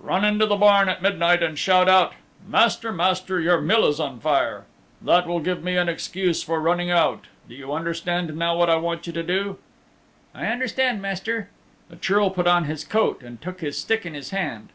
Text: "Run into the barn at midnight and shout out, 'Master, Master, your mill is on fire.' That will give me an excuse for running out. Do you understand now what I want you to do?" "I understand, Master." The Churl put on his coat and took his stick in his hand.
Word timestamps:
"Run 0.00 0.24
into 0.24 0.44
the 0.44 0.56
barn 0.56 0.88
at 0.88 1.02
midnight 1.02 1.40
and 1.40 1.56
shout 1.56 1.88
out, 1.88 2.14
'Master, 2.44 2.90
Master, 2.90 3.38
your 3.40 3.60
mill 3.60 3.86
is 3.86 4.00
on 4.00 4.18
fire.' 4.18 4.64
That 5.00 5.24
will 5.24 5.38
give 5.38 5.62
me 5.62 5.76
an 5.76 5.88
excuse 5.88 6.42
for 6.42 6.60
running 6.60 6.90
out. 6.90 7.26
Do 7.48 7.54
you 7.54 7.72
understand 7.72 8.36
now 8.36 8.56
what 8.56 8.68
I 8.68 8.74
want 8.74 9.06
you 9.06 9.12
to 9.12 9.22
do?" 9.22 9.58
"I 10.34 10.46
understand, 10.46 11.00
Master." 11.00 11.50
The 11.90 11.94
Churl 11.96 12.30
put 12.30 12.48
on 12.48 12.64
his 12.64 12.82
coat 12.82 13.22
and 13.22 13.40
took 13.40 13.60
his 13.60 13.78
stick 13.78 14.04
in 14.04 14.14
his 14.14 14.30
hand. 14.30 14.70